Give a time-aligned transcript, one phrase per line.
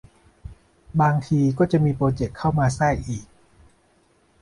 [1.01, 3.25] บางทีก็จะมีโปรเจกต์เข้ามาแทรกอีก